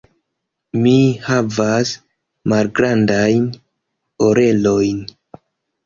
[0.85, 0.93] Mi
[1.25, 1.93] havas
[2.55, 3.47] malgrandajn
[4.33, 5.09] orelojn.